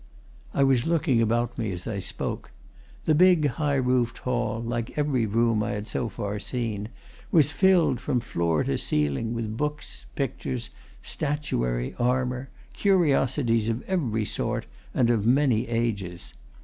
I 0.51 0.63
was 0.63 0.87
looking 0.87 1.21
about 1.21 1.59
me 1.59 1.71
as 1.71 1.85
I 1.85 1.99
spoke. 1.99 2.49
The 3.05 3.13
big, 3.13 3.45
high 3.45 3.75
roofed 3.75 4.17
hall, 4.17 4.59
like 4.59 4.97
every 4.97 5.27
room 5.27 5.61
I 5.61 5.73
had 5.73 5.85
so 5.85 6.09
far 6.09 6.39
seen, 6.39 6.89
was 7.31 7.51
filled 7.51 8.01
from 8.01 8.19
floor 8.19 8.63
to 8.63 8.79
ceiling 8.79 9.35
with 9.35 9.55
books, 9.57 10.07
pictures, 10.15 10.71
statuary, 11.03 11.93
armour, 11.99 12.49
curiosities 12.73 13.69
of 13.69 13.83
every 13.83 14.25
sort 14.25 14.65
and 14.91 15.11
of 15.11 15.27
many 15.27 15.67
ages. 15.67 16.33